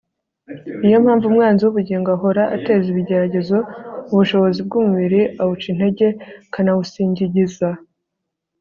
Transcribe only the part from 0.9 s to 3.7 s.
mpamvu umwanzi w'ubugingo ahora ateza ibigeragezo